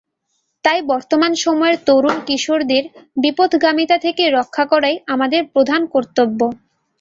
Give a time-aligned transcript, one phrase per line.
[0.63, 2.83] তাই বর্তমান সময়ের তরুণ-কিশোরদের
[3.17, 6.39] বিপথগামিতা থেকে রক্ষা করাই আমাদের প্রধান কর্তব্য।